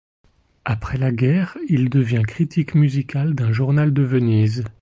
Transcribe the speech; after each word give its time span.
Après 0.65 0.97
la 0.97 1.11
guerre, 1.11 1.59
il 1.69 1.87
devient 1.91 2.23
critique 2.27 2.73
musical 2.73 3.35
d'un 3.35 3.51
journal 3.51 3.93
de 3.93 4.01
Venise. 4.01 4.63